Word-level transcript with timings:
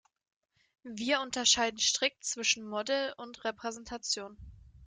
Wir 0.81 1.21
unterscheiden 1.21 1.77
strikt 1.77 2.23
zwischen 2.25 2.67
Modell 2.67 3.13
und 3.17 3.43
Repräsentation. 3.43 4.35